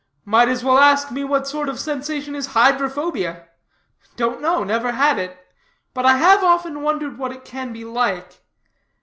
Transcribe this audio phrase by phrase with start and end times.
[0.25, 3.47] "Might as well ask me what sort of sensation is hydrophobia.
[4.15, 5.37] Don't know; never had it.
[5.93, 8.39] But I have often wondered what it can be like.